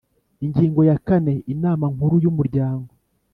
[0.45, 2.91] Ingingo ya kane Inama Nkuru y Umuryango